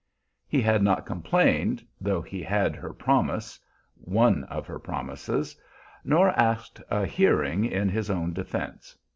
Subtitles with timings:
[0.47, 3.59] He had not complained, though he had her promise,
[3.93, 5.55] one of her promises,
[6.03, 8.97] nor asked a hearing in his own defense.